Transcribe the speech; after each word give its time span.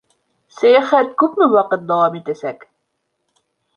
Сәйәхәт 0.59 1.11
күпме 1.23 1.49
ваҡыт 1.51 1.85
дауам 1.91 2.17
итәсәк? 2.21 2.67